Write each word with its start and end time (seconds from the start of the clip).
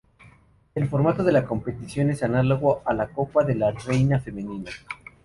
El 0.73 0.87
formato 0.89 1.23
de 1.23 1.31
la 1.31 1.45
competición 1.45 2.09
es 2.09 2.23
análogo 2.23 2.81
a 2.85 2.93
la 2.95 3.09
Copa 3.09 3.43
de 3.43 3.53
La 3.53 3.69
Reina 3.69 4.19
femenina. 4.19 4.71